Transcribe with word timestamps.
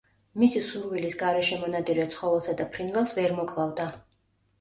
მისი 0.43 0.59
სურვილის 0.67 1.17
გარეშე 1.19 1.59
მონადირე 1.63 2.05
ცხოველსა 2.13 2.55
და 2.63 2.67
ფრინველს 2.77 3.13
ვერ 3.19 3.37
მოკლავდა. 3.41 3.87